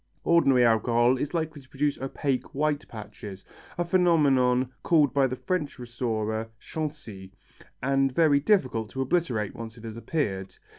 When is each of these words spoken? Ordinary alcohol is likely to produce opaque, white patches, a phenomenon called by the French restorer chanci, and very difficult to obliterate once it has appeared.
Ordinary 0.23 0.65
alcohol 0.65 1.19
is 1.19 1.35
likely 1.35 1.61
to 1.61 1.69
produce 1.69 1.99
opaque, 2.01 2.55
white 2.55 2.87
patches, 2.87 3.45
a 3.77 3.85
phenomenon 3.85 4.71
called 4.81 5.13
by 5.13 5.27
the 5.27 5.35
French 5.35 5.77
restorer 5.77 6.49
chanci, 6.59 7.29
and 7.83 8.11
very 8.11 8.39
difficult 8.39 8.89
to 8.89 9.01
obliterate 9.03 9.53
once 9.55 9.77
it 9.77 9.83
has 9.83 9.97
appeared. 9.97 10.57